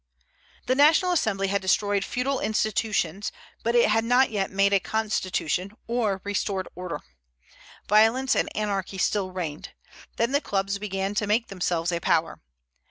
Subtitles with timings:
[0.65, 5.73] The National Assembly had destroyed feudal institutions; but it had not yet made a constitution,
[5.85, 7.01] or restored order.
[7.87, 9.75] Violence and anarchy still reigned.
[10.15, 12.41] Then the clubs began to make themselves a power.